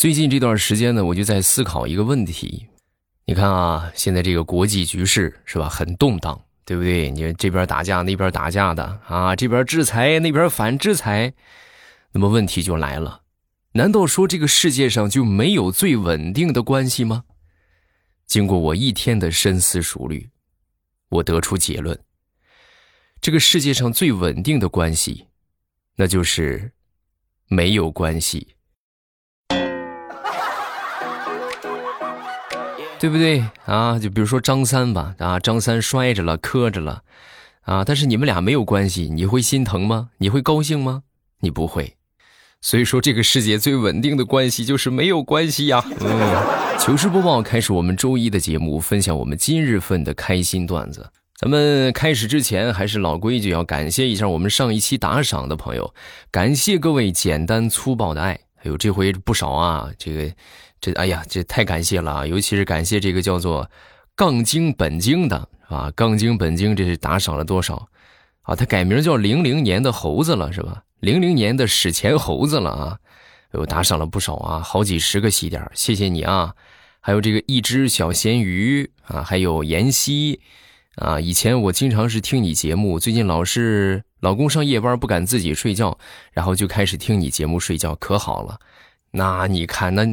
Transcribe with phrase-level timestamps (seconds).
[0.00, 2.66] 最近这段时间呢，我就在思考一个问题。
[3.26, 7.10] 你看啊，现在这个国际局势是吧，很动荡，对不对？
[7.10, 11.34] 你看这边打架，那边打架的啊，这边制裁，那边反制裁。
[12.12, 13.24] 那么问题就来了，
[13.72, 17.24] 难道说这个世界上就没有最稳定的关系吗？
[18.26, 20.30] 经过我一天的深思熟虑，
[21.10, 22.00] 我得出结论：
[23.20, 25.26] 这个世界上最稳定的关系，
[25.96, 26.72] 那就是
[27.48, 28.54] 没有关系。
[33.00, 33.98] 对不对啊？
[33.98, 37.02] 就比如说张三吧，啊，张三摔着了，磕着了，
[37.62, 40.10] 啊，但是你们俩没有关系，你会心疼吗？
[40.18, 41.02] 你会高兴吗？
[41.40, 41.96] 你不会。
[42.60, 45.82] 所以说，这个世界最稳定的关系就是没有关系呀。
[45.98, 51.10] 嗯，糗事播报开始，我们周一的节目，分享我们今日份的开心段子。
[51.38, 55.94] 咱们开始之前，还是老规矩，要感谢一下我们上一期打赏的朋友，
[56.30, 58.32] 感谢各位简单粗暴的爱。
[58.32, 60.30] 哎呦，这回不少啊，这个。
[60.80, 62.26] 这哎呀，这太感谢了啊！
[62.26, 63.70] 尤其是感谢这个叫做
[64.16, 67.88] “杠精本精”的啊，“杠精本精”这是打赏了多少
[68.42, 68.56] 啊？
[68.56, 72.98] 他改名叫“零零年的猴子”了是吧？“零零年的史前猴子”了啊！
[73.52, 76.54] 呦，打赏了不少啊，好几十个喜点，谢谢你啊！
[77.00, 80.40] 还有这个一只小咸鱼啊，还有妍希
[80.96, 85.98] 啊，以前我经常是听你节目，最近老是老公上夜班不敢自己睡觉，
[86.32, 88.58] 然后就开始听你节目睡觉，可好了。
[89.12, 90.06] 那你看，那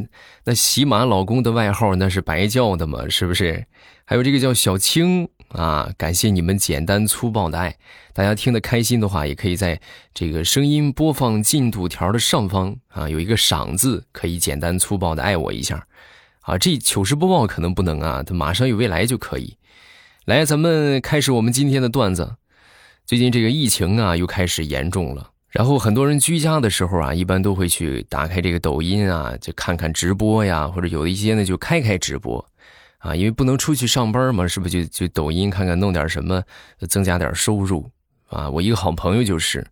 [0.44, 3.66] 那喜马老公的外号那是白叫的嘛，是不是？
[4.04, 7.76] 还有这个叫小青啊，感谢你们简单粗暴的爱。
[8.12, 9.80] 大家听得开心的话，也可以在
[10.12, 15.86] 这个声音播放进度条的上方啊，有一个赏字，可以简单粗暴的爱我一下。
[16.40, 19.56] 啊，这糗事播报可能不能啊，它马上有未来就可以。
[20.24, 22.36] 来，咱们开始我们今天的段子。
[23.06, 25.30] 最近这个疫情啊，又开始严重了。
[25.50, 32.44] 然后很多人居家的时候啊，一般都会去打开这个抖音啊，就看看直播呀，或者有一些呢就开开直播，
[32.98, 36.42] 啊，因为不能出去上班嘛，是不是就就抖音看看弄点什么，
[36.88, 37.90] 增加点收入
[38.28, 38.48] 啊？
[38.50, 39.66] 我一个好朋友就是，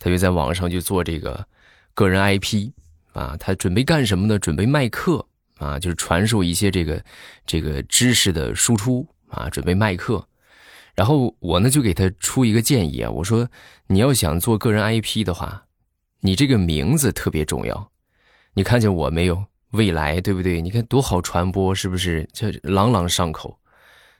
[0.00, 1.46] 他就在网上就做这个
[1.94, 2.70] 个人 IP
[3.12, 4.36] 啊，他准备干什么呢？
[4.36, 5.24] 准备卖课
[5.58, 7.04] 啊，就是传授一些这个
[7.46, 10.26] 这个知识的输出啊，准备卖课。
[11.00, 13.48] 然后我呢就给他出一个建议啊，我说
[13.86, 15.64] 你要想做个人 IP 的话，
[16.20, 17.90] 你这个名字特别重要。
[18.52, 19.46] 你看见我没有？
[19.70, 20.60] 未来对不对？
[20.60, 22.28] 你看多好传播，是不是？
[22.34, 23.58] 这朗朗上口。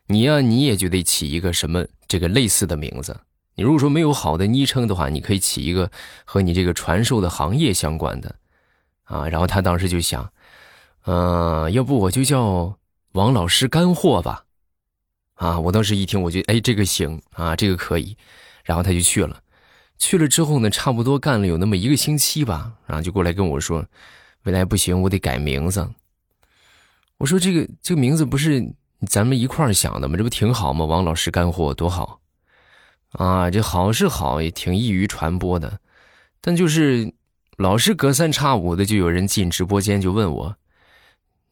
[0.06, 3.14] 你呀，你也就得起一个什么这个类似的名字。
[3.56, 5.91] 你如果说没有好的昵称的话，你可以起一个
[6.24, 8.36] 和你这个传授的行业相关的
[9.04, 9.28] 啊。
[9.28, 10.32] 然后他当时就想，
[11.04, 12.78] 嗯，要不我就叫
[13.12, 14.47] 王老师干货吧。
[15.41, 15.59] 啊！
[15.59, 18.15] 我当时一听，我觉得哎，这个行啊，这个可以，
[18.62, 19.41] 然后他就去了。
[19.97, 23.83] 去了之后呢，差不多干了有那么一个星期吧，然后就过来跟我说
[24.45, 25.89] ：“未来不行，我得改名字。”
[27.17, 28.62] 我说：“这个这个名字不是
[29.06, 30.19] 咱们一块儿想的吗？
[30.19, 30.84] 这不挺好吗？
[30.84, 32.21] 王老师干货多好
[33.12, 33.51] 啊！
[33.51, 35.81] 这好是好，也挺易于传播的，
[36.43, 37.15] 但就是
[37.57, 40.57] 老是隔三差五的就有人进直播间就问我：‘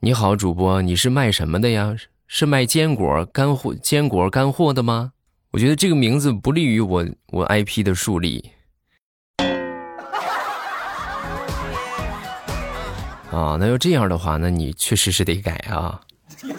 [0.01, 1.97] 你好，主播，你是卖什么的呀？’”
[2.31, 5.13] 是卖坚果干货、坚果干货的吗？
[5.51, 8.51] 我觉得这个名字不利于我我 IP 的树立。
[13.33, 16.03] 啊，那要这样的话，那你确实是得改啊。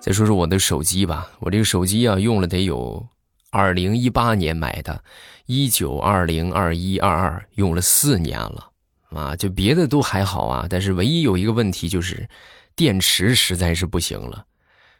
[0.00, 3.06] 再说说我的手机吧，我这个手机啊，用了得有。
[3.50, 5.02] 二零一八年买的，
[5.50, 8.70] 一九二零二一二二用了四年了，
[9.08, 12.28] 啊，就别的都还好啊，但是唯一有一个问题就是，
[12.76, 14.44] 电池实在是不行了，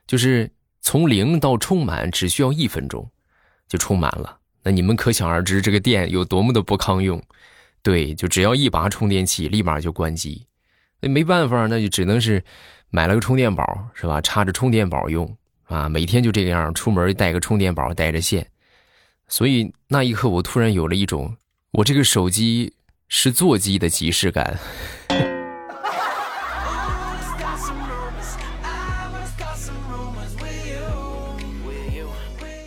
[0.06, 0.50] 就是
[0.80, 3.06] 从零到充满只需要一分钟，
[3.68, 4.38] 就充满了。
[4.62, 7.22] 那你们可想而知这个电有多么的不抗用，
[7.82, 10.46] 对，就只要一拔充电器，立马就关机。
[10.98, 12.42] 那没办法，那就只能是
[12.88, 14.18] 买了个充电宝，是吧？
[14.22, 15.36] 插着充电宝用。
[15.64, 18.50] 啊，每天就这个样，出门带个充电宝，带着线，
[19.28, 21.36] 所以那一刻我突然有了一种
[21.72, 22.72] 我这个手机
[23.08, 24.58] 是座机的即视感。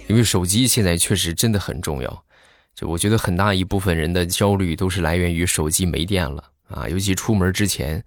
[0.08, 2.24] 因为手机现在确实真的很重要，
[2.76, 8.04] 就我觉得很大一部分人的焦虑都是来源于手机没电了啊，尤其出门之前。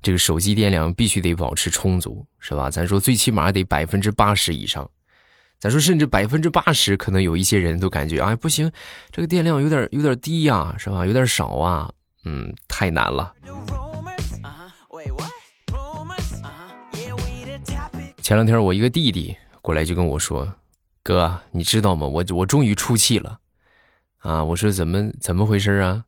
[0.00, 2.70] 这个手机电量必须得保持充足，是吧？
[2.70, 4.88] 咱说最起码得百分之八十以上，
[5.60, 8.70] 咱说甚至百分之八十，可能有一些人都感觉，哎，不行，
[9.10, 11.04] 这个电量有点有点低呀，是吧？
[11.04, 11.92] 有点少啊，
[12.24, 13.34] 嗯，太难了。
[18.22, 20.46] 前两天我一个弟弟过来就跟我说，
[21.02, 22.06] 哥，你知道吗？
[22.06, 23.40] 我我终于出气了，
[24.18, 24.44] 啊！
[24.44, 26.04] 我说怎么怎么回事啊？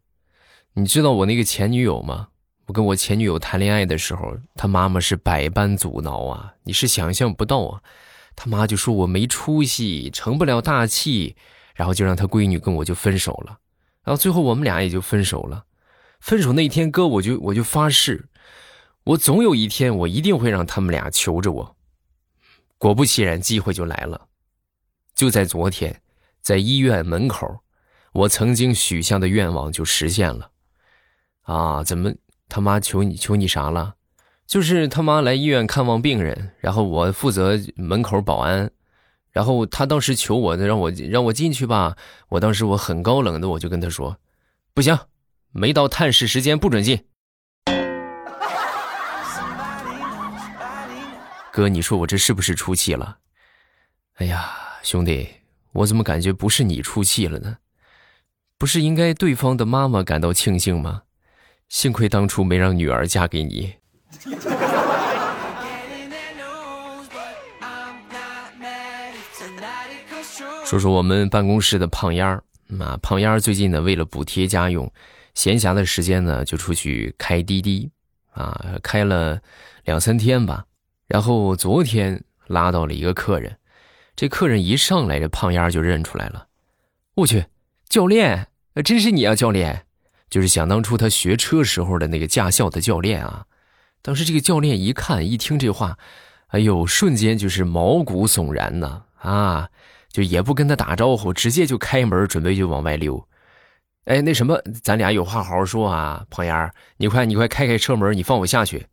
[0.74, 2.28] 你知道我那个前女友吗？
[2.66, 7.80] 我跟我前女友谈恋爱的时候，她妈妈是百般阻挠啊，你是想象不到啊。
[8.42, 11.36] 他妈就说我没出息，成不了大器，
[11.74, 13.58] 然后就让他闺女跟我就分手了。
[14.02, 15.66] 然后最后我们俩也就分手了。
[16.20, 18.30] 分手那天，哥我就我就发誓，
[19.04, 21.76] 我总有一天我一定会让他们俩求着我。
[22.78, 24.28] 果不其然，机会就来了。
[25.14, 26.00] 就在昨天，
[26.40, 27.60] 在医院门口，
[28.14, 30.50] 我曾经许下的愿望就实现了。
[31.42, 32.10] 啊，怎么
[32.48, 33.96] 他妈求你求你啥了？
[34.50, 38.68] 就是他妈来医院看望病人，然后我负责门口保安，
[39.30, 41.96] 然后他当时求我，让我让我进去吧。
[42.30, 44.18] 我当时我很高冷的，我就跟他说，
[44.74, 44.98] 不行，
[45.52, 47.04] 没到探视时间不准进。
[51.52, 53.18] 哥，你说我这是不是出气了？
[54.16, 54.50] 哎呀，
[54.82, 55.28] 兄弟，
[55.70, 57.58] 我怎么感觉不是你出气了呢？
[58.58, 61.02] 不是应该对方的妈妈感到庆幸吗？
[61.68, 63.74] 幸亏当初没让女儿嫁给你。
[70.64, 72.42] 说说我们办公室的胖丫儿
[72.78, 74.90] 啊，胖丫儿最近呢，为了补贴家用，
[75.34, 77.90] 闲暇的时间呢，就出去开滴滴，
[78.32, 79.40] 啊，开了
[79.84, 80.64] 两三天吧。
[81.08, 83.56] 然后昨天拉到了一个客人，
[84.14, 86.46] 这客人一上来，这胖丫儿就认出来了。
[87.14, 87.44] 我去，
[87.88, 88.46] 教练，
[88.84, 89.86] 真是你啊，教练，
[90.28, 93.44] 就是想当初他学车时候的那个驾校的教练啊。
[94.02, 95.98] 当时这个教练一看一听这话，
[96.48, 99.02] 哎呦，瞬间就是毛骨悚然呐！
[99.18, 99.68] 啊，
[100.10, 103.28] 就也不跟他打招呼，直接就开门准备就往外溜。
[104.06, 108.86] 哎，那什么，咱俩有话好好说啊，胖丫，你快你快开开车门，你放我下去。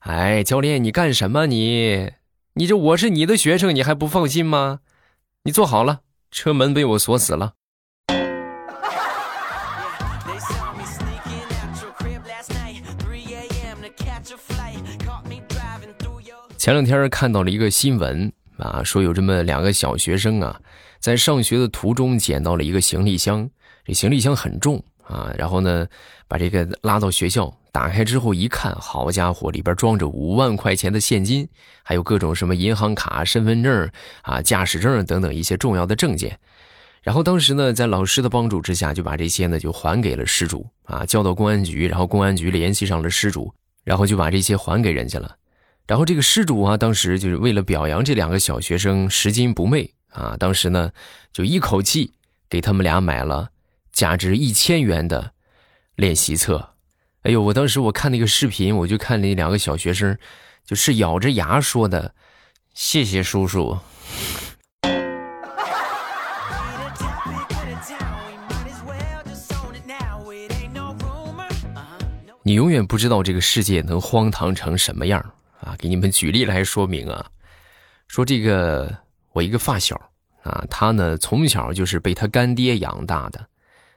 [0.00, 2.10] 哎，教练，你干什么你？
[2.54, 4.80] 你这我是你的学生，你还不放心吗？
[5.44, 6.00] 你坐好了，
[6.30, 7.52] 车门被我锁死了。
[16.60, 20.60] 前两天看到了一个新闻啊，说有这么两个小学生啊，
[20.98, 23.48] 在上学的途中捡到了一个行李箱，
[23.82, 25.86] 这行李箱很重啊，然后呢，
[26.28, 31.48] 把这个拉到学校，打开之后一看，好家伙，里边装着五万块钱的现金，
[31.82, 33.90] 还有各种什么银行卡、身份证
[34.20, 36.38] 啊、驾驶证等等一些重要的证件。
[37.02, 43.50] 然后当时呢，在老师的帮助之下，就把这些呢就还给了失主啊，交到公安局，然后公安局联系上了失主，
[43.82, 45.36] 然后就把这些还给人家了。
[45.90, 50.92] 然后这个失主啊，当时就是为了表扬这两个小学生拾金不昧啊，当时呢
[51.32, 52.12] 就一口气
[52.48, 53.50] 给他们俩买了
[53.90, 55.32] 价值一千元的
[55.96, 56.74] 练习册。
[57.22, 60.16] 哎呦，我当时我看那个视频，我就看那两个小学生，
[60.64, 62.14] 就是咬着牙说的
[62.72, 63.76] ：“谢谢叔叔。”
[72.44, 75.20] 你永远不知道这个世界能荒唐成什么样。
[75.78, 77.26] 给你们举例来说明啊，
[78.08, 78.94] 说这个
[79.32, 79.94] 我一个发小
[80.42, 83.46] 啊，他呢从小就是被他干爹养大的，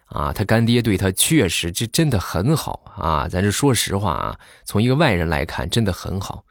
[0.05, 6.45] 啊，他干爹对他确实这真的很好啊，咱这说实话啊，从一个外人来看真的很好。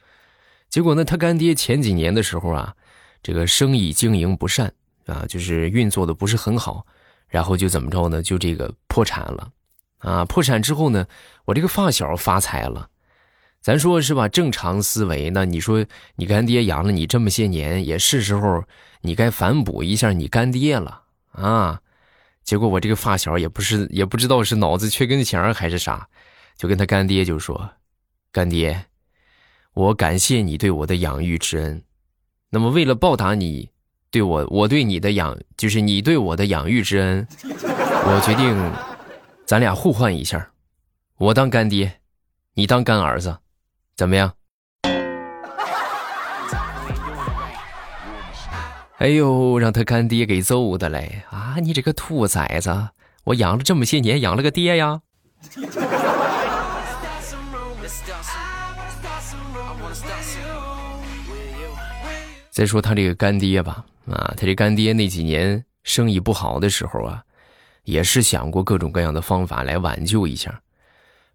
[0.69, 2.75] 结果呢，他干爹前几年的时候啊，
[3.23, 4.73] 这个生意经营不善
[5.07, 6.87] 啊，就是运作的不是很好，
[7.29, 9.51] 然后就怎么着呢，就这个破产了，
[9.99, 11.07] 啊，破产之后呢，
[11.45, 12.89] 我这个发小发财了。
[13.63, 14.29] 咱说是吧？
[14.29, 18.65] 正常思维，那你说你干爹养了你这么些年，也是时候
[19.03, 21.81] 你该反哺一下你干爹了啊！
[22.43, 26.09] 结果我这个发小也不是也不知道是脑子缺根弦还是啥，
[26.57, 27.71] 就跟他干爹就说
[28.33, 28.87] ：“干爹，
[29.75, 31.81] 我感谢你对我的养育之恩，
[32.51, 33.71] 那么为了报答你
[34.11, 38.73] 对我我对你的养，就是你对我的养育之恩，我决定
[39.47, 40.51] 咱俩互换一下，
[41.17, 42.01] 我当干爹，
[42.55, 43.39] 你当干儿子。”
[43.97, 44.33] 怎么样？
[48.99, 51.25] 哎呦，让他干爹给揍的嘞！
[51.29, 52.91] 啊，你这个兔崽子！
[53.25, 55.01] 我养了这么些年，养了个爹呀！
[62.51, 67.25] 再说他这个干爹吧，啊，他这干爹那几年生意不好的时候啊，
[67.83, 70.62] 也是想过各种各样的方法来挽救一下。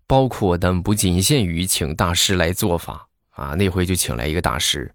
[0.07, 4.89] 包括但不仅限于请大师来做法啊，那回就请来一个大师，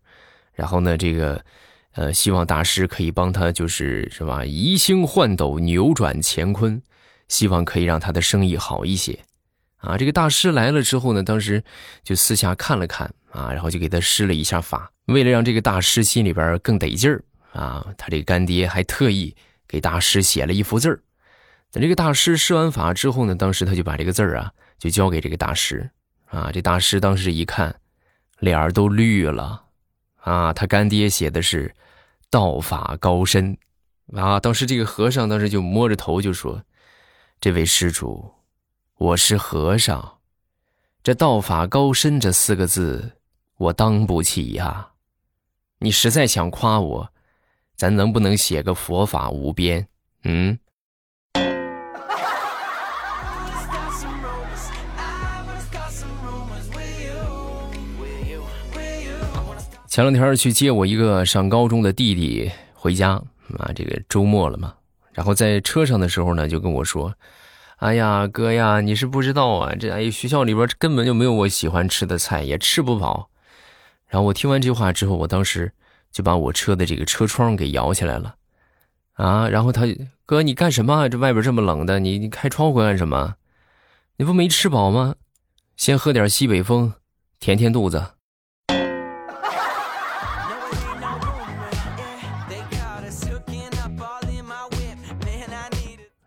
[0.54, 1.44] 然后呢，这个，
[1.92, 6.82] 呃，希望大师可以帮他，就是是吧，移星换斗，扭转乾坤，
[7.28, 9.18] 希望可以让他的生意好一些，
[9.76, 11.62] 啊，这个大师来了之后呢，当时
[12.02, 19.36] 就私下看了看啊，然后就给他施了一下法，为了让这个大师心里边更得劲儿啊，他这个干爹还特意
[19.68, 20.98] 给大师写了一幅字儿。
[21.70, 24.52] 等这个大师施完法之后呢，当时他就把这个字儿啊，
[24.82, 25.88] 就交给这个大师。
[26.26, 27.72] 啊，这大师当时一看，
[28.40, 29.62] 脸儿都绿了。
[30.16, 31.72] 啊，他干爹写的是
[32.28, 33.56] “道法高深”。
[34.12, 36.60] 啊，当时这个和尚当时就摸着头就说
[37.40, 38.34] ：“这位施主，
[38.96, 40.18] 我是和尚，
[41.04, 43.12] 这‘道法高深’这四个字，
[43.58, 44.88] 我当不起呀。
[45.78, 47.12] 你实在想夸我，
[47.76, 49.86] 咱能不能写个‘佛法无边’？
[50.24, 50.58] 嗯？”
[59.92, 63.10] 前两天去接我一个上高中的弟弟回家
[63.58, 64.72] 啊，这个周末了嘛，
[65.12, 67.14] 然后在车上的时候呢，就跟我说
[67.76, 73.28] ：“哎呀，哥呀，你是不知道啊，这哎学校里边根本就没有我喜欢吃的菜，也吃不饱。”
[74.08, 75.70] 然后我听完这话之后，我当时
[76.10, 78.36] 就把我车的这个车窗给摇起来了，
[79.12, 79.82] 啊，然后他
[80.24, 81.06] 哥你干什么？
[81.10, 83.34] 这外边这么冷的，你你开窗户干什么？
[84.16, 85.16] 你不没吃饱吗？
[85.76, 86.94] 先喝点西北风，
[87.38, 88.02] 填填肚子。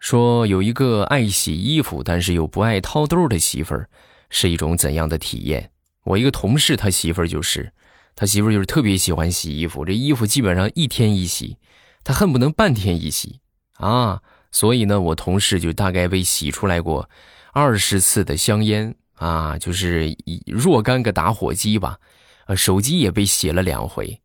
[0.05, 3.89] 说有一个爱洗衣服，但是又不爱掏兜的媳妇儿，
[4.29, 5.71] 是一种怎样的体验？
[6.03, 7.74] 我一个同事，他媳妇儿就是，
[8.13, 11.57] 他媳妇儿就是特别喜欢洗衣服，这衣服基本上一天一洗，
[12.03, 13.39] 他恨不能半天一洗
[13.77, 14.21] 啊。
[14.51, 17.09] 所以呢，我同事就大概被洗出来过
[17.51, 21.97] 二十次的香烟啊，就是若干个打火机吧，
[22.45, 24.21] 呃，手机也被洗了两回。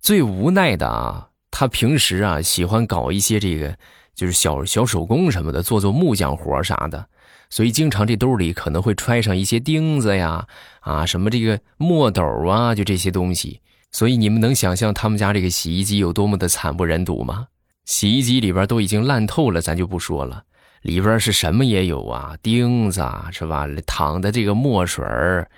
[0.00, 3.78] 最无奈的啊，他平时啊喜欢搞一些这个。
[4.16, 7.06] 就是小小手工什么的，做做木匠活啥的，
[7.50, 10.46] 所以经常这兜里可能会揣上一些钉子呀，
[10.80, 13.60] 啊，什么这个墨斗啊，就这些东西。
[13.92, 17.48] 所以你们能想象他们家这个洗衣机有多么的惨不忍睹吗？
[17.84, 20.42] 洗衣机里边都已经烂透了，咱就不说了，
[20.82, 23.66] 里边是什么也有啊，钉子是吧？
[23.86, 25.48] 淌的这个墨水儿，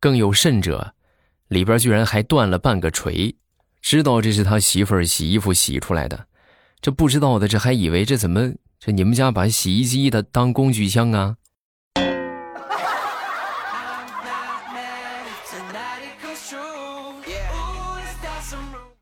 [0.00, 0.94] 更有甚者，
[1.48, 3.36] 里边居然还断了半个锤，
[3.80, 6.26] 知道这是他媳妇儿洗衣服洗出来的。
[6.82, 11.36] 这不知道的，这还以为这怎么这你们家把洗衣机的当工具箱啊？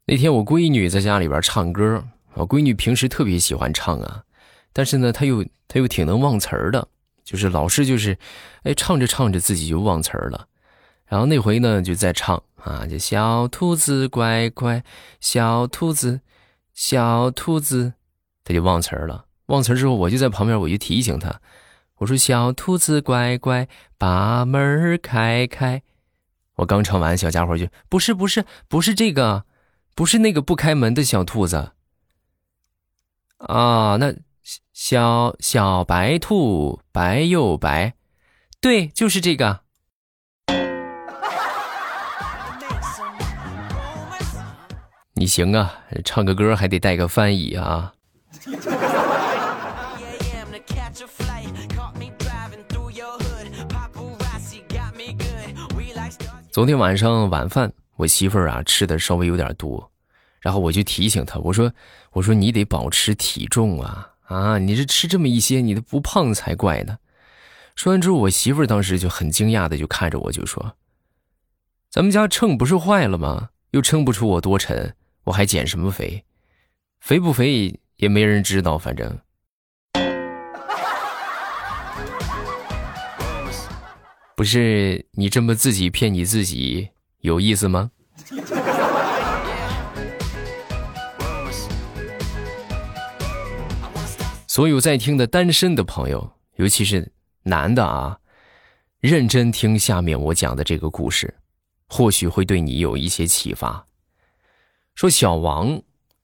[0.05, 4.25] 那天我闺女在家里边唱歌，我闺女平时特别喜欢唱啊，
[4.75, 6.87] 但是呢，她又她又挺能忘词儿的，
[7.25, 8.19] 就是老是就是，
[8.65, 10.49] 哎，唱着唱着自己就忘词儿了，
[11.07, 14.85] 然后那回呢就在唱啊，就小兔子乖乖，
[15.19, 16.21] 小兔子。
[16.81, 17.93] 小兔子，
[18.43, 19.27] 他就忘词儿了。
[19.49, 21.39] 忘词儿之后，我就在旁边，我就提醒他，
[21.97, 23.69] 我说：“小兔子乖乖，
[23.99, 25.83] 把门开开。”
[26.57, 29.45] 我刚唱完，小家伙就不是不是不是这个，
[29.95, 31.73] 不是那个不开门的小兔子。
[33.37, 34.15] 啊，那
[34.73, 37.93] 小小白兔白又白，
[38.59, 39.65] 对，就是这个。
[45.21, 45.71] 你行啊，
[46.03, 47.93] 唱个歌还得带个翻译啊。
[56.51, 59.91] 昨天晚上晚饭，我媳妇儿啊吃的稍微有点多，
[60.41, 61.71] 然后我就提醒她，我说
[62.13, 64.57] ：“我说你得保持体重啊啊！
[64.57, 66.97] 你这吃这么一些，你都不胖才怪呢。”
[67.77, 70.77] 说完之后，我媳妇儿当时就很惊讶的就看着我，就说
[71.93, 73.51] ：“咱们家秤不是坏了吗？
[73.73, 76.25] 又称不出我多沉。”我还减什么肥？
[77.01, 79.19] 肥不肥也没人知道，反正。
[84.37, 87.91] 不是你这么自己骗你自己有意思吗？
[94.47, 97.13] 所有在听的单身的朋友，尤其是
[97.45, 98.19] 男的啊，
[99.01, 101.33] 认真听下面我讲的这个故事，
[101.89, 103.87] 或许会对你有一些启发。
[104.95, 105.81] 说小王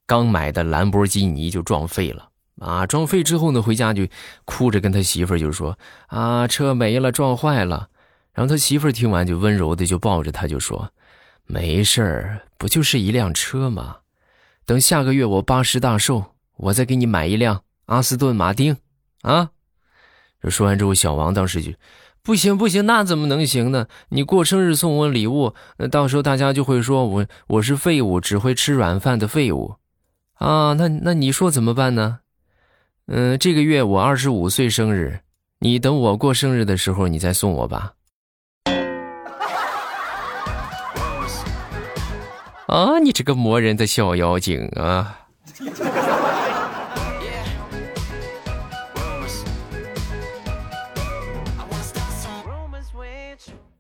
[0.06, 2.86] 刚买的兰博基尼就撞废了啊！
[2.86, 4.06] 撞废之后呢，回家就
[4.44, 7.88] 哭着跟他媳妇儿就说：“啊，车没了，撞坏了。”
[8.32, 10.92] 然后他媳妇儿听完就温柔的就抱着他就说
[11.46, 13.98] ：“没事儿，不就是一辆车吗？
[14.64, 18.76] 等下个月我八十大寿，我再给你买一辆阿斯顿马丁
[19.22, 19.50] 啊！”
[20.48, 21.72] 说完之后，小王当时就。
[22.26, 23.86] 不行不行，那怎么能行呢？
[24.08, 29.76] 你过生日送我礼物，那到时候大家就会说我我是废物，只会吃软饭的废物，
[30.34, 32.18] 啊，那那你说怎么办呢？
[33.06, 35.20] 嗯，这个月我二十五岁生日，
[35.60, 37.92] 你等我过生日的时候你再送我吧。
[42.66, 45.25] 啊，你这个磨人的小妖精啊！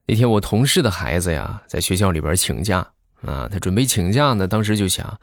[0.08, 2.78] 那天我同事的孩子呀，在学校里边请假
[3.22, 4.46] 啊，他准备请假呢。
[4.46, 5.18] 当时就想，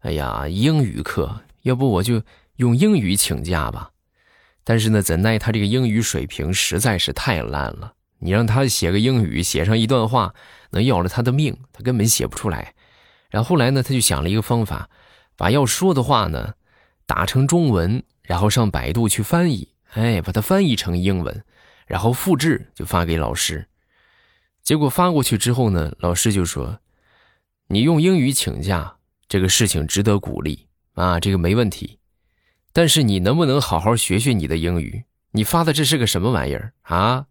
[0.00, 2.22] 哎呀，英语课，要不我就
[2.56, 3.90] 用英语请假吧。
[4.64, 10.34] 但是呢，怎奈他这个英语水平实在是太烂了，你让他写个英语，写上一段话，
[10.72, 12.74] 能要了他的命，他根本写不出来。
[13.30, 14.90] 然后后来呢，他就想了一个方法，
[15.38, 16.52] 把要说的话呢
[17.06, 21.42] 打成中文，然后上百度去翻译，哎，把它翻译成英文，
[21.86, 23.66] 然后复制就发给老师。
[24.68, 26.78] 结果发过去之后呢，老师就说
[27.68, 28.96] ：“你用英语请假
[29.26, 31.98] 这个事情值得鼓励啊，这个没问题。
[32.74, 35.04] 但是你能不能好好学学你的英语？
[35.30, 37.24] 你发的这是个什么玩意儿啊？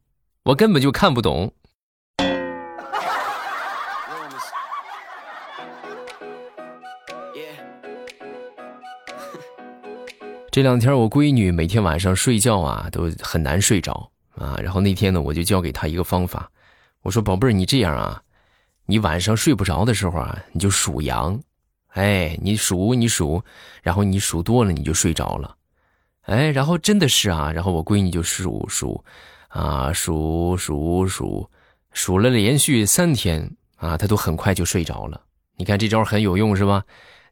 [0.45, 1.53] 我根本就看不懂。
[10.49, 16.49] ”这两天我闺女每天晚上睡觉啊都很难睡着啊，然后那天呢我就教给她一个方法。
[17.03, 18.21] 我说宝贝儿，你这样啊，
[18.85, 21.39] 你晚上睡不着的时候啊，你就数羊，
[21.89, 23.41] 哎，你数你数，
[23.81, 25.55] 然后你数多了你就睡着了，
[26.23, 29.03] 哎，然后真的是啊，然后我闺女就数数，
[29.47, 31.49] 啊数数数，
[31.93, 35.21] 数了连续三天啊，她都很快就睡着了。
[35.55, 36.83] 你看这招很有用是吧？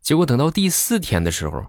[0.01, 1.65] 结果等到第四天的时候，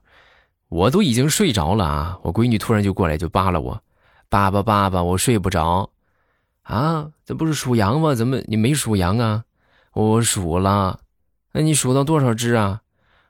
[0.68, 3.82] 我都已经睡着了啊，我闺女突然就过来就扒拉我，
[4.28, 5.90] 爸爸爸爸，我睡不着。
[6.66, 8.14] 啊，这不是属羊吗？
[8.14, 9.44] 怎么你没属羊啊？
[9.92, 11.00] 我数了，
[11.52, 12.82] 那你数到多少只啊？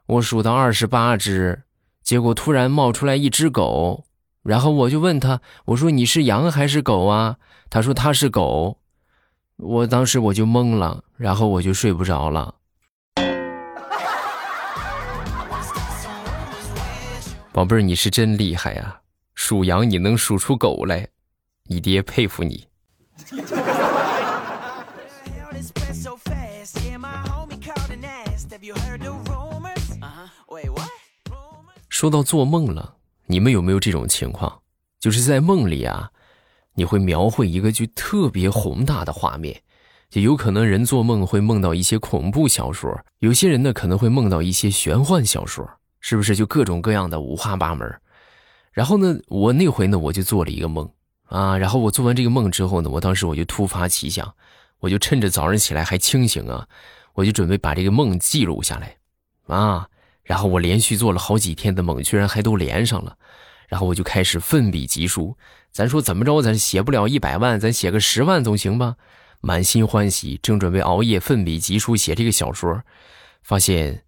[0.06, 1.64] 我数到二十八只，
[2.02, 4.06] 结果突然冒出来一只狗，
[4.42, 7.36] 然后我就问他，我说你是羊还是狗啊？
[7.68, 8.78] 他说他是狗，
[9.56, 12.54] 我当时我就懵了，然后我就睡不着了。
[17.52, 19.00] 宝贝儿，你是真厉害呀，
[19.34, 21.06] 数羊你能数出狗来，
[21.64, 22.66] 你爹佩服你。
[31.88, 32.94] 说到做梦了，
[33.26, 34.60] 你们有没有这种情况？
[35.00, 36.08] 就是在梦里啊，
[36.74, 39.60] 你会描绘一个就特别宏大的画面，
[40.08, 46.36] 就有可能人做梦会梦到一些恐怖小说，有些人呢可能会梦到一些玄幻小说，是不是？
[46.36, 48.00] 就各种各样的五花八门。
[48.70, 50.88] 然后呢，我那回呢，我就做了一个梦。
[51.26, 54.34] 啊，然后我做完这个梦之后呢，我当时我就突发奇想，
[54.78, 56.66] 我就趁着早上起来还清醒啊，
[57.14, 58.96] 我就准备把这个梦记录下来，
[59.46, 59.88] 啊，
[60.22, 63.16] 然后我连续做了好几天的梦，居然还都连上了，
[63.68, 65.36] 然后我就开始奋笔疾书，
[65.72, 68.96] 咱说怎么着，咱写不了一百万，咱写个十万总行吧？
[69.40, 72.82] 满心欢喜，正准备熬夜奋笔疾书写这个小说，
[73.42, 74.02] 发现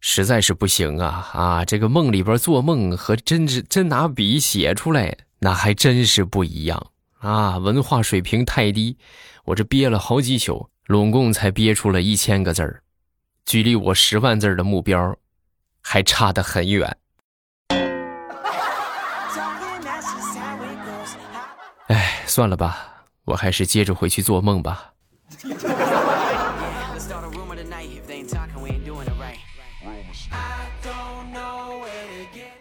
[0.00, 1.64] 实在是不行啊啊！
[1.64, 5.16] 这个梦里边做梦和真真真拿笔写出来。
[5.44, 7.58] 那还真是不一样啊！
[7.58, 8.96] 文化水平太低，
[9.44, 12.80] 我这憋了好几宿，拢共才憋出了一千个字儿，
[13.44, 15.16] 距离我十万字的目标
[15.80, 16.96] 还差得很远。
[21.88, 24.92] 哎，算了吧，我还是接着回去做梦吧。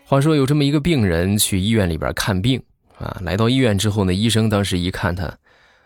[0.03, 2.61] 话说有这么一个病人去医院里边看病。
[3.01, 5.37] 啊，来到医院之后呢，医生当时一看他，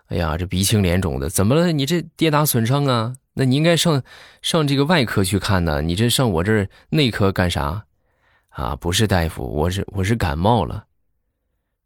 [0.07, 1.71] 哎呀，这鼻青脸肿的，怎么了？
[1.71, 3.15] 你这跌打损伤啊？
[3.33, 4.03] 那你应该上
[4.41, 7.85] 上这个外科去看呢，你这上我这儿内科干啥？
[8.49, 10.85] 啊，不是大夫，我是我是感冒了。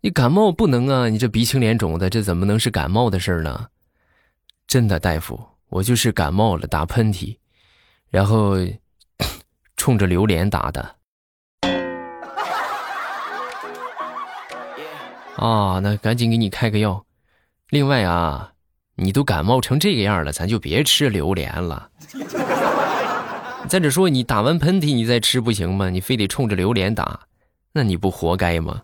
[0.02, 3.68] 你感冒不能啊，你这鼻青脸肿的，这怎么能是感冒的事儿呢？
[4.68, 5.40] 真的，大夫，
[5.70, 7.38] 我就是感冒了，打喷嚏，
[8.10, 8.56] 然后
[9.76, 10.99] 冲着榴莲打的。
[15.40, 17.06] 啊，那赶紧给你开个药。
[17.70, 18.52] 另外啊，
[18.96, 21.90] 你都感冒成这个样了，咱就别吃榴莲了。
[23.70, 25.90] 再者说，你打完喷嚏你再吃不行吗？
[25.90, 27.22] 你非得冲着榴莲打，
[27.72, 28.82] 那你不活该吗？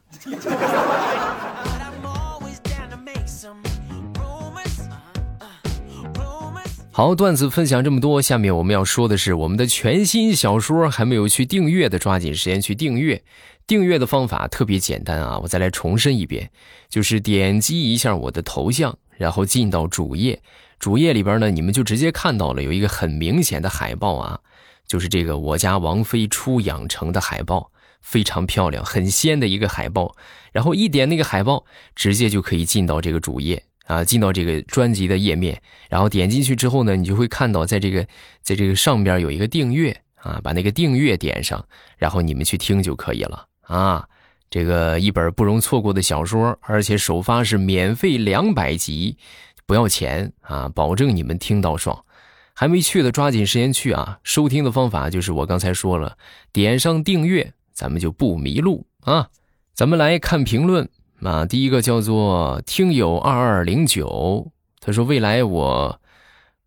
[6.93, 13.21] 好，段子分享这么多，下面我们要说的是我们的全新小说，还没有去订阅的，抓紧时间去订阅。
[13.67, 16.49] 订阅的方法特别简单啊，我再来重申一遍，
[16.87, 20.41] 就是点击一下我的头像，然后进到主页，
[20.79, 24.39] 主页里边呢，你们就直接看到了有一个很明显的海报啊，
[24.85, 30.15] 就是这个我家王菲出养成的海报，非常漂亮，很仙的一个海报。
[30.51, 33.63] 然后一点那个海报，直接就可以进到这个主页。
[33.87, 38.07] 啊，进到这个专辑的页面，然后点进去之后呢，你就会看到在这个
[38.41, 41.63] 在这个上边有一个订阅啊，把那个订阅点上，
[41.99, 44.07] 然后你们去听就可以了啊。
[44.49, 49.17] 这个一本不容错过的小说，而且首发是免费两百集，
[49.65, 52.05] 不要钱啊，保证你们听到爽。
[52.53, 54.19] 还没去的抓紧时间去啊！
[54.23, 56.17] 收听的方法就是我刚才说了，
[56.53, 59.27] 点上订阅，咱们就不迷路啊。
[59.73, 60.87] 咱们来看评论
[61.21, 65.99] 啊，第一个叫做听友二二零九，他说：“未来我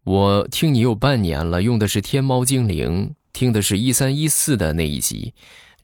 [0.04, 5.32] 我听你有半年了，用的是天猫精灵，听的是一三一四的那一集。”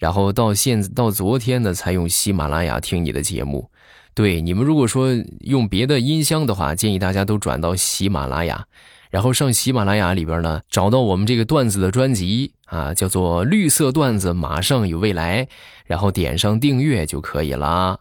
[0.05, 3.71] 然后到现到昨天呢，才用喜马拉雅听你的节目。
[4.13, 5.09] 对你们，如果说
[5.41, 8.67] 用别的音箱的话，建议大家都转到喜马拉雅，
[9.09, 15.47] 然后上喜马拉雅里边呢，找到我们这个段子的专辑啊，叫做《绿色段子马上有未来》，
[15.87, 18.01] 然后点上订阅就可以了。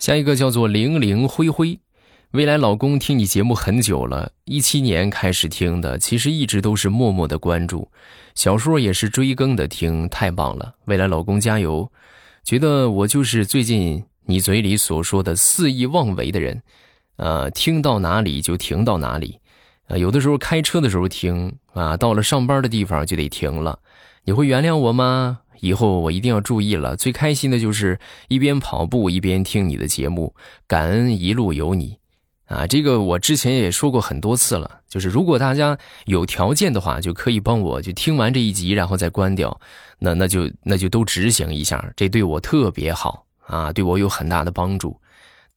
[0.00, 1.78] 下一个叫做零零灰灰。
[2.32, 7.88] 未来老公听你节目很久了，一七年开始听的，其实一直都是默默的关注，
[8.34, 10.74] 小说也是追更的听，太棒了！
[10.86, 11.90] 未来老公加油！
[12.44, 16.62] 觉得我就是最近你嘴里所说的肆意妄为的人，
[17.16, 19.38] 呃，听到哪里就停到哪里，
[19.88, 23.78] 呃，有的时候开车的时候听啊，到了上班的地方就得停了，
[24.24, 25.40] 你会原谅我吗？
[25.60, 26.96] 以后我一定要注意了。
[26.96, 30.34] 最开心的就是一边跑步一边听你的节目，
[30.66, 31.98] 感恩一路有你。
[32.52, 39.58] 啊，这个我之前也说过很多次了，就是如果大家有条件的话，就可以帮我就听完这一集，然后再关掉，
[39.98, 45.00] 那那就那就都执行一下，这对我特别好啊，对我有很大的帮助。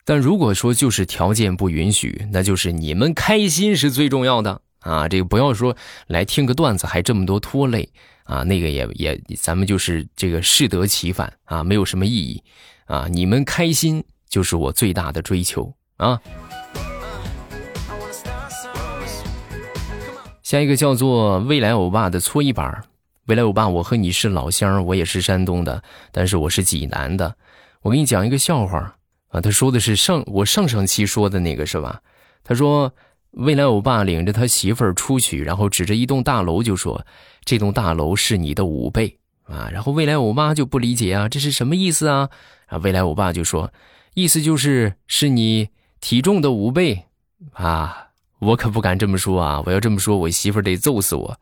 [0.05, 5.75] 但如果说就是条件不允许，那就是你们开心是最重要的啊，这个不要说
[6.07, 7.89] 来听个段子还这么多拖累
[8.23, 12.41] 啊，那个也也咱们就是这个适得其反啊，没有什么意义
[12.85, 16.21] 啊，你们开心就是我最大的追求啊。
[20.45, 22.83] 下一个叫做未来欧巴的搓衣板
[23.25, 25.81] 未来欧巴，我和你是老乡，我也是山东的，
[26.11, 27.35] 但是我是济南的。
[27.81, 28.95] 我给你讲一个笑话
[29.29, 31.99] 啊，他说的是上我上上期说的那个是吧？
[32.43, 32.93] 他说
[33.31, 37.03] 未来欧巴领着他媳妇儿出去，然后指着一栋大楼就说
[37.43, 42.29] ：“这栋大楼是你的五倍啊！”然后未来欧巴就不理解啊，这是什么意思啊？
[42.67, 43.73] 啊，未来欧巴就说
[44.13, 47.05] ：“意思就是是你体重的五倍
[47.53, 48.03] 啊。”
[48.45, 49.59] 我可不敢这么说啊！
[49.65, 51.35] 我要这么说，我媳妇得揍死我，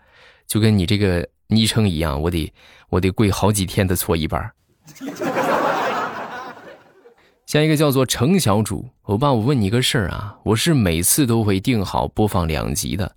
[0.47, 2.51] 就跟你这个昵称一样，我得
[2.87, 4.49] 我得跪好几天的搓衣板。
[7.45, 13.13] 下一个叫做程小主，欧巴，我问你个事儿啊，我是每次都会定好播放两集的，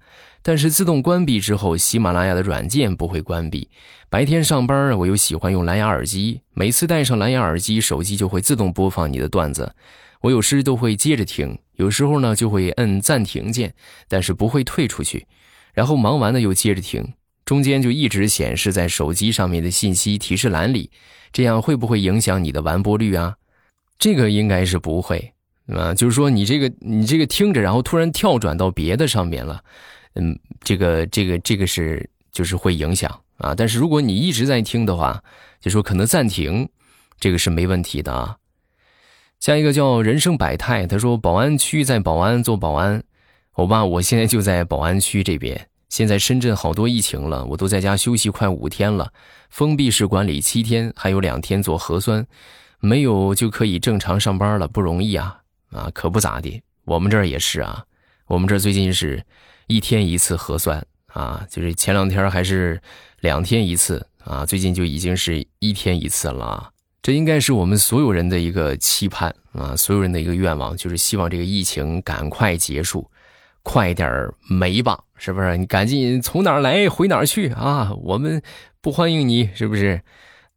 [0.47, 3.69] 但是自动关闭之后，喜马拉雅的软件不会关闭。
[4.09, 9.75] 白天上班我又喜欢用蓝牙耳机，每次戴上蓝牙耳机，手机就会自动播放你的段子。
[10.21, 13.75] 我有时都会接着听，有时候呢就会摁暂停键，
[14.07, 15.27] 但是不会退出去，
[15.75, 20.93] 然后忙完了又接着听，中间就一直显示在手机上面的信息提示栏里，
[21.33, 23.35] 这样会不会影响你的完播率啊？
[23.99, 25.33] 这个应该是不会，
[25.75, 29.65] 啊，就是说你这个你这个听着，然后突然跳转到别的上面了，
[30.17, 35.23] 嗯，这个这个这个是就是会影响啊，但是如果你一直在听的话，
[35.61, 36.69] 就说可能暂停，
[37.21, 38.37] 这个是没问题的啊。
[39.39, 43.03] 下一个叫人生百态，他说保安区在保安做保安，
[43.55, 45.69] 我爸，我现在就在保安区这边。
[45.89, 49.13] 现在深圳好多疫情了，我都在家休息快五天了，
[49.51, 52.27] 封闭式管理七天，还有两天做核酸，
[52.81, 55.39] 没有就可以正常上班了，不容易啊
[55.71, 56.61] 啊，可不咋地。
[56.85, 57.85] 我们这儿也是啊，
[58.27, 59.25] 我们这儿最近是
[59.67, 62.81] 一天一次核酸啊，就是前两天还是
[63.21, 66.71] 两天一次啊，最近就已经是一天一次了。
[67.03, 73.09] 这应该是我们所有人的一个期盼啊，所有人的一个愿望，就是希望这个疫情赶快结束，
[73.63, 75.57] 快点没吧，是不是？
[75.57, 77.93] 你赶紧从哪儿来回哪儿去啊？
[78.03, 78.43] 我们
[78.81, 80.03] 不欢迎你，是不是？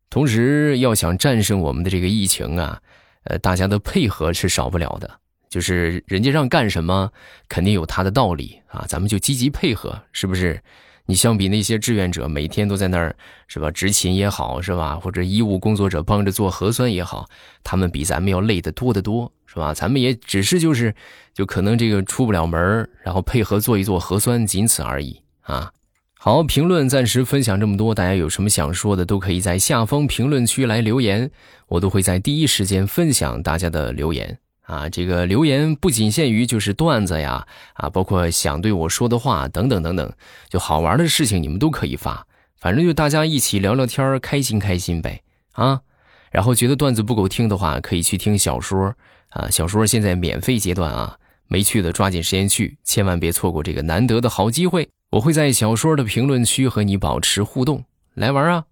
[0.10, 2.82] 同时，要想战胜我们的这个疫情啊，
[3.26, 5.19] 呃，大家的配合是少不了的。
[5.50, 7.12] 就是人家让干什么，
[7.48, 10.62] 肯定有他的道理啊，咱们就积极配合，是不是？
[11.06, 13.16] 你相比那些志愿者，每天都在那儿，
[13.48, 13.72] 是吧？
[13.72, 14.96] 执勤也好，是吧？
[14.96, 17.28] 或者医务工作者帮着做核酸也好，
[17.64, 19.74] 他们比咱们要累得多得多，是吧？
[19.74, 20.94] 咱们也只是就是，
[21.34, 25.72] 就可能这个出不了门然后配合做一做核酸，仅此而已啊。
[26.14, 31.32] 好，评论暂时分享这么多，大家有什么想说的，都可以在下方评论区来留言，
[31.70, 34.38] 我都会在第一时间分享大家的留言。
[34.70, 40.14] 啊，这个留言不仅限于就是段子呀，啊，包括想对我说的话等等等等，
[40.48, 42.28] 就好玩的事情你们都可以发，
[42.60, 45.82] 反正就大家一起聊聊天开心开心呗啊。
[46.30, 48.94] 然后觉得段子不够听的话，可以去听小说
[49.30, 54.88] 啊，小说现在免费阶段啊，没去的抓紧时间去，千万别错过这个难得的好机会。
[55.14, 58.66] 我会在小说的评论区和你保持互动，来玩啊！